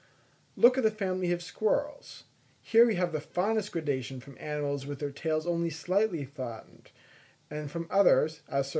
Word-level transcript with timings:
Look 0.55 0.79
at 0.79 0.83
the 0.83 0.89
family 0.89 1.31
of 1.31 1.43
squirrels; 1.43 2.23
here 2.59 2.87
we 2.87 2.95
have 2.95 3.11
the 3.11 3.21
finest 3.21 3.71
gradation 3.71 4.19
from 4.19 4.35
animals 4.39 4.87
with 4.87 4.97
their 4.97 5.11
tails 5.11 5.45
only 5.45 5.69
slightly 5.69 6.25
flattened, 6.25 6.89
and 7.51 7.69
from 7.69 7.85
others, 7.91 8.41
as 8.47 8.65
Sir 8.65 8.69
J. 8.69 8.69